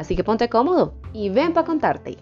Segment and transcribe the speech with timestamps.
[0.00, 2.16] Así que ponte cómodo y ven para contarte.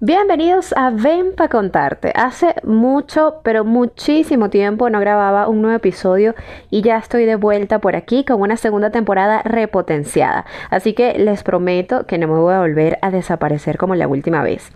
[0.00, 2.10] Bienvenidos a Ven para contarte.
[2.14, 6.34] Hace mucho, pero muchísimo tiempo no grababa un nuevo episodio
[6.70, 10.46] y ya estoy de vuelta por aquí con una segunda temporada repotenciada.
[10.70, 14.42] Así que les prometo que no me voy a volver a desaparecer como la última
[14.42, 14.72] vez.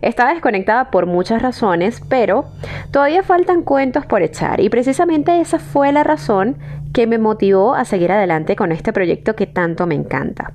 [0.00, 2.46] Estaba desconectada por muchas razones, pero
[2.90, 6.56] todavía faltan cuentos por echar y precisamente esa fue la razón
[6.92, 10.52] que me motivó a seguir adelante con este proyecto que tanto me encanta.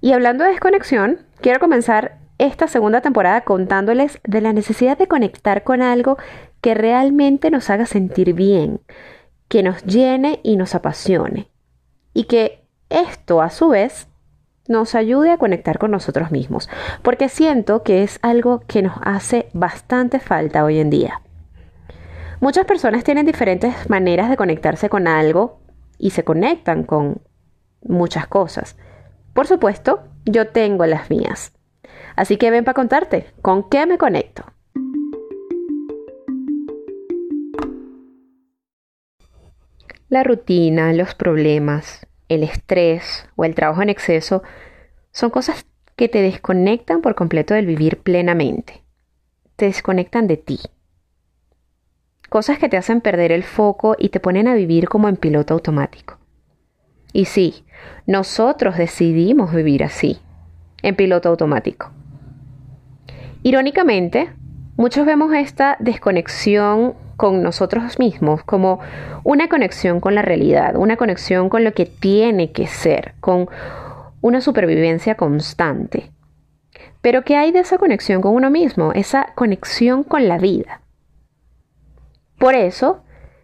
[0.00, 5.64] Y hablando de desconexión, quiero comenzar esta segunda temporada contándoles de la necesidad de conectar
[5.64, 6.18] con algo
[6.60, 8.80] que realmente nos haga sentir bien,
[9.48, 11.48] que nos llene y nos apasione.
[12.12, 14.08] Y que esto a su vez
[14.68, 16.68] nos ayude a conectar con nosotros mismos,
[17.02, 21.20] porque siento que es algo que nos hace bastante falta hoy en día.
[22.40, 25.60] Muchas personas tienen diferentes maneras de conectarse con algo
[25.98, 27.22] y se conectan con
[27.82, 28.76] muchas cosas.
[29.32, 31.52] Por supuesto, yo tengo las mías.
[32.14, 34.44] Así que ven para contarte, ¿con qué me conecto?
[40.08, 44.42] La rutina, los problemas, el estrés o el trabajo en exceso
[45.12, 48.82] son cosas que te desconectan por completo del vivir plenamente.
[49.56, 50.58] Te desconectan de ti.
[52.28, 55.54] Cosas que te hacen perder el foco y te ponen a vivir como en piloto
[55.54, 56.18] automático.
[57.12, 57.64] Y sí,
[58.06, 60.18] nosotros decidimos vivir así,
[60.82, 61.90] en piloto automático.
[63.42, 64.34] Irónicamente,
[64.76, 68.80] muchos vemos esta desconexión con nosotros mismos como
[69.24, 73.48] una conexión con la realidad, una conexión con lo que tiene que ser, con
[74.20, 76.10] una supervivencia constante.
[77.00, 78.92] Pero ¿qué hay de esa conexión con uno mismo?
[78.92, 80.80] Esa conexión con la vida.
[82.38, 83.02] Por eso,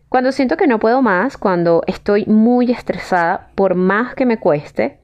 [0.09, 5.01] cuando siento que no puedo más, cuando estoy muy estresada, por más que me cueste,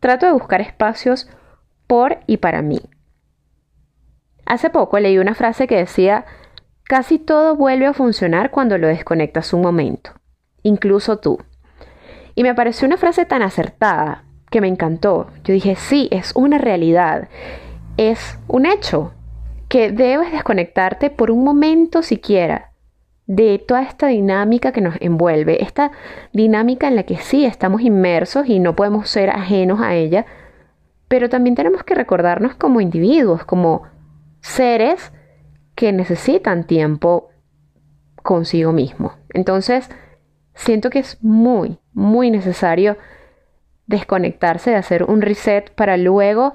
[0.00, 1.30] trato de buscar espacios
[1.86, 2.80] por y para mí.
[4.44, 6.26] Hace poco leí una frase que decía,
[6.84, 10.10] casi todo vuelve a funcionar cuando lo desconectas un momento,
[10.62, 11.38] incluso tú.
[12.34, 15.28] Y me pareció una frase tan acertada que me encantó.
[15.44, 17.28] Yo dije, sí, es una realidad,
[17.96, 19.12] es un hecho,
[19.68, 22.70] que debes desconectarte por un momento siquiera
[23.26, 25.90] de toda esta dinámica que nos envuelve, esta
[26.32, 30.26] dinámica en la que sí estamos inmersos y no podemos ser ajenos a ella,
[31.08, 33.82] pero también tenemos que recordarnos como individuos, como
[34.40, 35.12] seres
[35.74, 37.30] que necesitan tiempo
[38.16, 39.12] consigo mismo.
[39.30, 39.88] Entonces,
[40.54, 42.96] siento que es muy, muy necesario
[43.86, 46.54] desconectarse, de hacer un reset para luego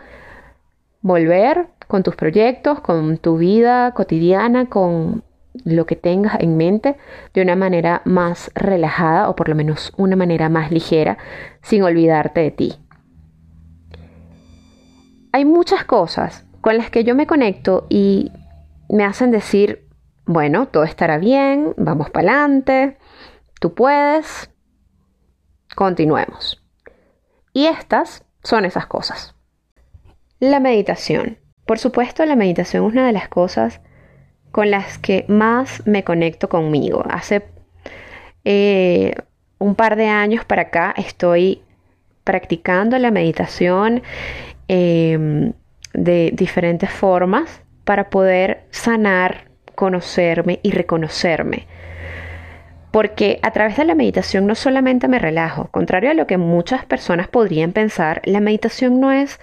[1.01, 5.23] volver con tus proyectos, con tu vida cotidiana, con
[5.65, 6.95] lo que tengas en mente
[7.33, 11.17] de una manera más relajada o por lo menos una manera más ligera,
[11.61, 12.75] sin olvidarte de ti.
[15.31, 18.31] Hay muchas cosas con las que yo me conecto y
[18.89, 19.87] me hacen decir,
[20.25, 22.97] bueno, todo estará bien, vamos para adelante,
[23.59, 24.49] tú puedes,
[25.75, 26.63] continuemos.
[27.53, 29.35] Y estas son esas cosas.
[30.39, 31.39] La meditación.
[31.65, 33.81] Por supuesto, la meditación es una de las cosas
[34.51, 37.03] con las que más me conecto conmigo.
[37.09, 37.43] Hace
[38.45, 39.13] eh,
[39.59, 41.61] un par de años para acá estoy
[42.23, 44.01] practicando la meditación.
[44.67, 45.53] Em,
[45.93, 51.65] de diferentes formas para poder sanar, conocerme y reconocerme.
[52.91, 56.85] Porque a través de la meditación no solamente me relajo, contrario a lo que muchas
[56.85, 59.39] personas podrían pensar, la meditación no es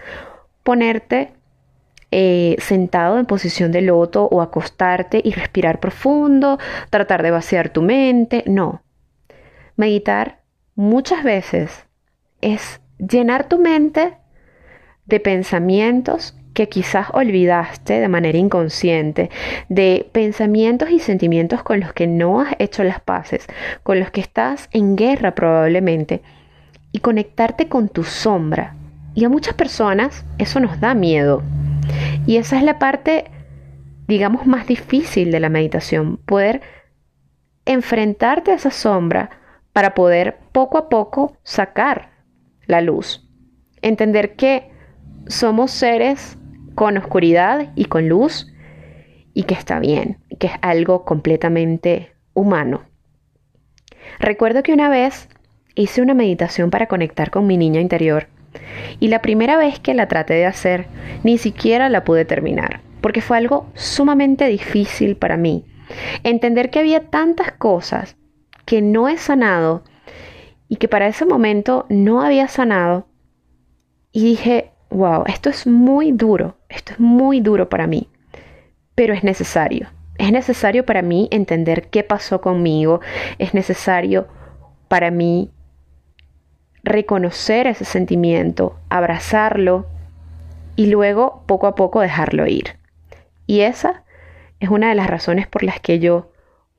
[0.63, 1.33] ponerte
[2.13, 7.83] eh, sentado en posición de loto o acostarte y respirar profundo, tratar de vaciar tu
[7.83, 8.85] mente, no.
[9.75, 10.43] Meditar
[10.77, 11.89] muchas veces
[12.41, 14.19] es llenar tu mente
[15.05, 19.29] de pensamientos que quizás olvidaste de manera inconsciente,
[19.69, 23.47] de pensamientos y sentimientos con los que no has hecho las paces,
[23.83, 26.23] con los que estás en guerra probablemente,
[26.93, 28.75] y conectarte con tu sombra.
[29.15, 31.43] Y a muchas personas eso nos da miedo.
[32.27, 33.27] Y esa es la parte,
[34.09, 36.63] digamos, más difícil de la meditación, poder
[37.67, 39.29] enfrentarte a esa sombra,
[39.75, 42.09] para poder poco a poco sacar
[42.65, 43.29] la luz.
[43.83, 44.71] Entender que
[45.27, 46.39] somos seres
[46.77, 48.53] con oscuridad y con luz
[49.35, 52.85] y que está bien, que es algo completamente humano.
[54.21, 55.29] Recuerdo que una vez
[55.75, 58.29] hice una meditación para conectar con mi niña interior
[59.01, 60.87] y la primera vez que la traté de hacer
[61.25, 65.65] ni siquiera la pude terminar porque fue algo sumamente difícil para mí.
[66.25, 68.17] Entender que había tantas cosas
[68.65, 69.85] que no he sanado
[70.69, 73.07] y que para ese momento no había sanado.
[74.11, 78.09] Y dije, wow, esto es muy duro, esto es muy duro para mí,
[78.95, 79.89] pero es necesario.
[80.19, 83.01] Es necesario para mí entender qué pasó conmigo,
[83.39, 84.29] es necesario
[84.89, 85.51] para mí
[86.83, 89.87] reconocer ese sentimiento, abrazarlo
[90.77, 92.77] y luego poco a poco dejarlo ir.
[93.47, 94.05] Y esa
[94.61, 96.31] es una de las razones por las que yo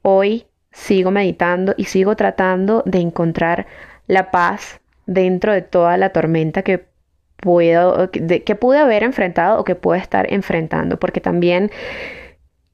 [0.01, 3.67] hoy sigo meditando y sigo tratando de encontrar
[4.07, 6.85] la paz dentro de toda la tormenta que
[7.37, 11.71] puedo que pude haber enfrentado o que puedo estar enfrentando, porque también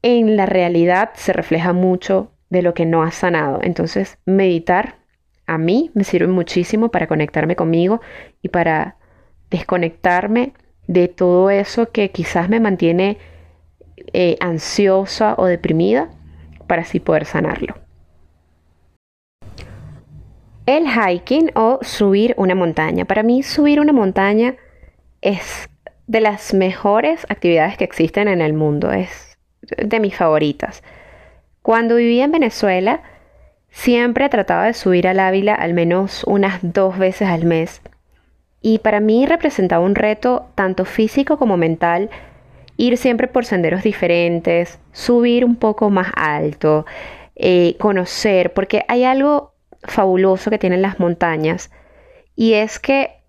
[0.02, 3.60] en la realidad se refleja mucho de lo que no ha sanado.
[3.62, 4.96] Entonces, meditar
[5.46, 8.00] a mí me sirve muchísimo para conectarme conmigo
[8.42, 8.96] y para
[9.50, 10.52] desconectarme
[10.86, 13.18] de todo eso que quizás me mantiene
[14.12, 16.10] eh, ansiosa o deprimida
[16.66, 17.83] para así poder sanarlo.
[20.66, 23.04] El hiking o subir una montaña.
[23.04, 24.56] Para mí subir una montaña
[25.20, 25.68] es
[26.06, 28.90] de las mejores actividades que existen en el mundo.
[28.90, 29.36] Es
[29.76, 30.82] de mis favoritas.
[31.62, 33.02] Cuando vivía en Venezuela,
[33.70, 37.82] siempre trataba de subir al Ávila al menos unas dos veces al mes.
[38.62, 42.08] Y para mí representaba un reto tanto físico como mental
[42.76, 46.86] ir siempre por senderos diferentes, subir un poco más alto,
[47.36, 49.53] eh, conocer, porque hay algo
[49.84, 51.70] fabuloso que tienen las montañas
[52.36, 53.22] y es que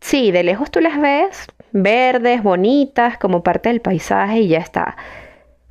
[0.00, 4.96] sí, de lejos tú las ves verdes, bonitas, como parte del paisaje y ya está.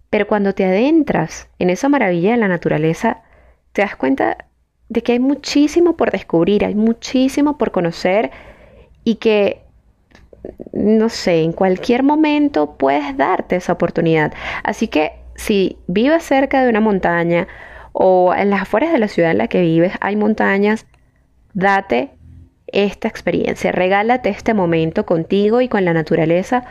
[0.10, 3.24] Pero cuando te adentras en esa maravilla de la naturaleza,
[3.72, 4.38] te das cuenta
[4.90, 8.32] de que hay muchísimo por descubrir, hay muchísimo por conocer
[9.06, 9.62] y que,
[10.74, 14.34] no sé, en cualquier momento puedes darte esa oportunidad.
[14.64, 17.48] Así que si vives cerca de una montaña
[17.94, 20.86] o en las afueras de la ciudad en la que vives hay montañas,
[21.54, 22.10] date
[22.68, 26.66] esta experiencia, regálate este momento contigo y con la naturaleza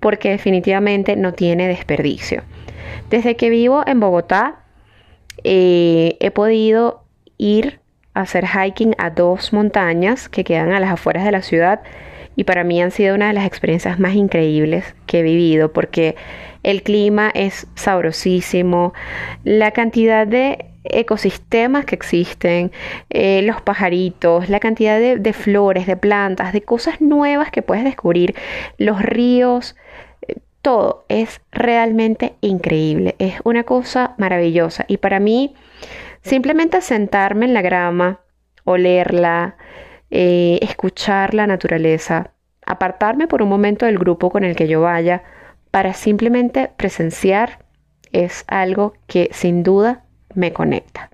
[0.00, 2.42] porque definitivamente no tiene desperdicio.
[3.10, 4.60] Desde que vivo en Bogotá
[5.44, 7.04] eh, he podido
[7.36, 7.80] ir
[8.14, 11.80] a hacer hiking a dos montañas que quedan a las afueras de la ciudad
[12.36, 16.14] y para mí han sido una de las experiencias más increíbles que he vivido porque
[16.62, 18.92] el clima es sabrosísimo,
[19.44, 22.72] la cantidad de ecosistemas que existen,
[23.10, 28.34] eh, los pajaritos, la cantidad de, flores, de plantas, de cosas nuevas que puedes descubrir,
[28.78, 29.76] los ríos,
[30.26, 34.84] eh, todo es realmente increíble, es una cosa maravillosa.
[34.88, 35.54] Y para mí
[36.22, 38.20] simplemente sentarme en la grama,
[38.64, 39.56] olerla,
[40.10, 42.32] eh, escuchar la naturaleza,
[42.66, 45.22] apartarme por un momento del grupo con el que yo vaya
[45.70, 47.64] para simplemente presenciar
[48.12, 50.04] es algo que sin duda
[50.34, 51.10] me conecta.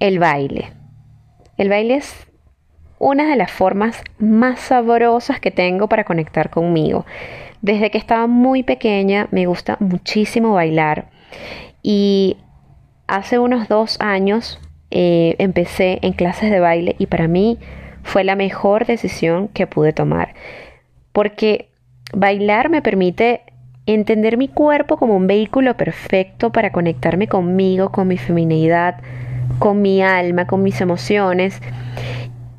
[0.00, 0.72] El baile.
[1.56, 2.26] El baile es
[2.98, 7.06] una de las formas más sabrosas que tengo para conectar conmigo.
[7.62, 11.10] Desde que estaba muy pequeña me gusta muchísimo bailar
[11.82, 12.36] y
[13.06, 14.60] hace unos dos años
[14.90, 17.58] eh, empecé en clases de baile y para mí
[18.02, 20.34] fue la mejor decisión que pude tomar
[21.12, 21.68] porque
[22.12, 23.42] bailar me permite
[23.86, 28.96] entender mi cuerpo como un vehículo perfecto para conectarme conmigo, con mi feminidad,
[29.58, 31.60] con mi alma, con mis emociones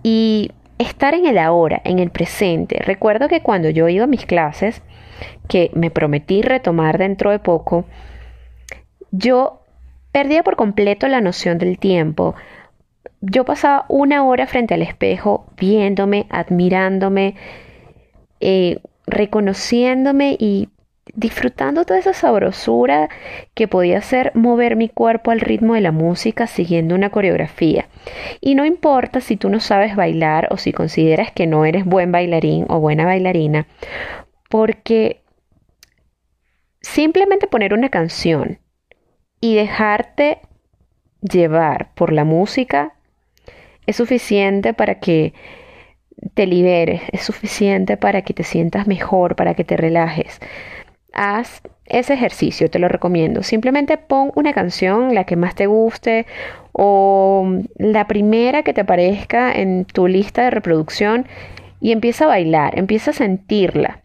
[0.04, 2.80] y estar en el ahora, en el presente.
[2.80, 4.82] Recuerdo que cuando yo iba a mis clases,
[5.48, 7.86] que me prometí retomar dentro de poco,
[9.12, 9.62] yo
[10.12, 12.36] perdía por completo la noción del tiempo.
[13.22, 17.36] Yo pasaba una hora frente al espejo viéndome, admirándome,
[18.40, 20.70] eh, reconociéndome y
[21.14, 23.10] disfrutando toda esa sabrosura
[23.54, 27.88] que podía ser mover mi cuerpo al ritmo de la música siguiendo una coreografía.
[28.42, 32.12] Y no importa si tú no sabes bailar o si consideras que no eres buen
[32.12, 33.68] bailarín o buena bailarina,
[34.50, 35.22] porque
[36.82, 38.60] simplemente poner una canción
[39.40, 40.40] y dejarte
[41.22, 42.96] llevar por la música
[43.86, 45.34] es suficiente para que
[46.34, 50.40] te liberes, es suficiente para que te sientas mejor, para que te relajes.
[51.14, 53.44] Haz ese ejercicio, te lo recomiendo.
[53.44, 56.26] Simplemente pon una canción, la que más te guste
[56.72, 61.28] o la primera que te aparezca en tu lista de reproducción
[61.80, 64.02] y empieza a bailar, empieza a sentirla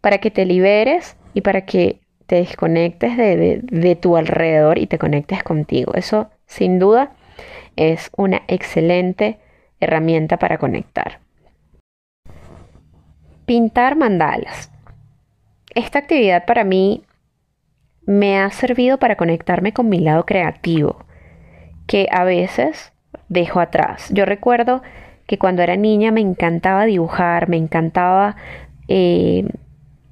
[0.00, 4.98] para que te liberes y para que te desconectes de, de tu alrededor y te
[4.98, 5.94] conectes contigo.
[5.94, 7.12] Eso sin duda
[7.76, 9.38] es una excelente
[9.80, 11.23] herramienta para conectar.
[13.46, 14.70] Pintar mandalas.
[15.74, 17.04] Esta actividad para mí
[18.06, 21.04] me ha servido para conectarme con mi lado creativo,
[21.86, 22.92] que a veces
[23.28, 24.08] dejo atrás.
[24.12, 24.82] Yo recuerdo
[25.26, 28.36] que cuando era niña me encantaba dibujar, me encantaba
[28.88, 29.46] eh,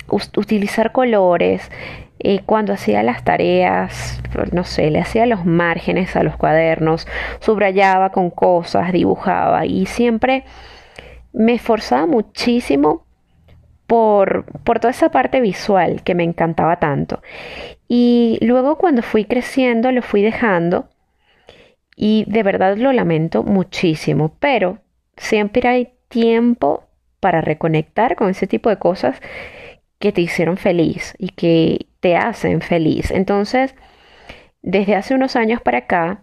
[0.09, 1.71] utilizar colores.
[2.19, 4.23] Eh, cuando hacía las tareas,
[4.53, 7.09] no sé, le hacía los márgenes a los cuadernos,
[7.41, 10.45] subrayaba con cosas, dibujaba y siempre
[11.33, 13.02] me esforzaba muchísimo
[13.87, 17.23] por, toda esa parte visual que me encantaba tanto.
[17.89, 20.89] Y luego cuando fui creciendo lo fui dejando
[21.97, 24.79] y de verdad lo lamento muchísimo, pero
[25.17, 26.85] siempre hay tiempo
[27.21, 29.21] para reconectar con ese tipo de cosas
[29.99, 33.11] que te hicieron feliz y que te hacen feliz.
[33.11, 33.75] Entonces,
[34.63, 36.23] desde hace unos años para acá,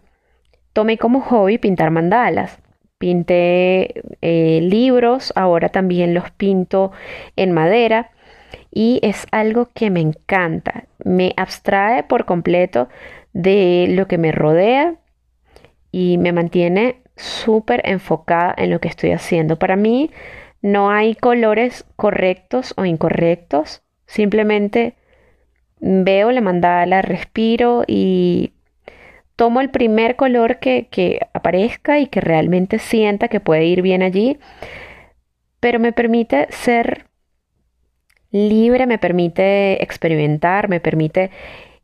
[0.74, 2.60] tomé como hobby pintar mandalas.
[3.00, 6.92] Pinté eh, libros, ahora también los pinto
[7.36, 8.12] en madera
[8.72, 10.86] y es algo que me encanta.
[11.04, 12.90] Me abstrae por completo
[13.34, 14.96] de lo que me rodea
[15.92, 19.58] y me mantiene súper enfocada en lo que estoy haciendo.
[19.58, 20.12] Para mí
[20.62, 24.96] no hay colores correctos o incorrectos, simplemente
[25.80, 28.54] veo la mandala, respiro y
[29.40, 34.38] tomo el primer color que, aparezca y que realmente sienta que puede ir bien allí,
[35.62, 37.06] pero me permite ser
[38.32, 41.32] libre, me permite experimentar, me permite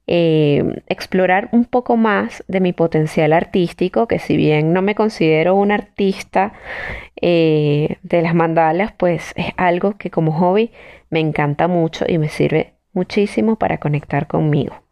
[0.05, 5.55] eh, explorar un poco más de mi potencial artístico, que si bien no me considero
[5.55, 6.51] un artista
[7.21, 10.71] eh, de las mandalas, pues es algo que como hobby
[11.09, 14.84] me encanta mucho y me sirve muchísimo para conectar conmigo.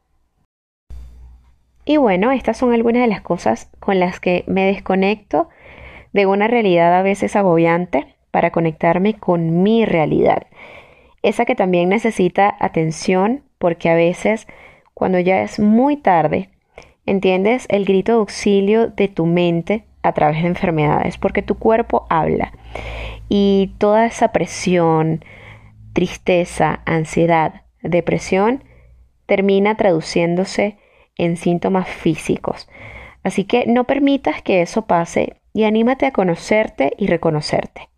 [1.85, 5.49] Y bueno, estas son algunas de las cosas con las que me desconecto
[6.13, 10.47] de una realidad a veces agobiante para conectarme con mi realidad.
[11.21, 14.47] Esa que también necesita atención porque a veces
[14.93, 16.49] cuando ya es muy tarde,
[17.05, 22.05] entiendes el grito de auxilio de tu mente a través de enfermedades, porque tu cuerpo
[22.09, 22.51] habla
[23.29, 25.23] y toda esa presión,
[25.93, 28.63] tristeza, ansiedad, depresión
[29.25, 30.77] termina traduciéndose
[31.17, 32.67] en síntomas físicos.
[33.23, 37.89] Así que no permitas que eso pase y anímate a conocerte y reconocerte.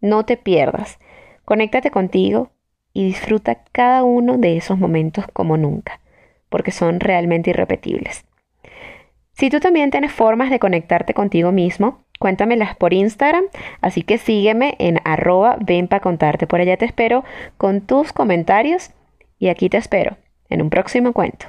[0.00, 0.98] No te pierdas.
[1.44, 2.50] Conéctate contigo
[2.92, 6.00] y disfruta cada uno de esos momentos como nunca,
[6.48, 8.24] porque son realmente irrepetibles.
[9.32, 13.44] Si tú también tienes formas de conectarte contigo mismo, cuéntamelas por Instagram,
[13.80, 16.46] así que sígueme en arroba ven contarte.
[16.46, 17.24] Por allá te espero
[17.56, 18.90] con tus comentarios
[19.38, 20.16] y aquí te espero
[20.48, 21.46] en un próximo cuento.